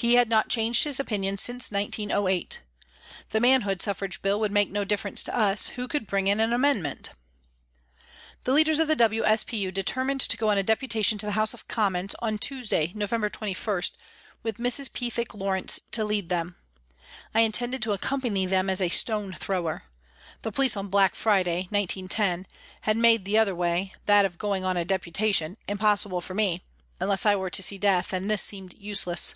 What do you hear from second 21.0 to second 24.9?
Friday (1910) had made the other way that of going on a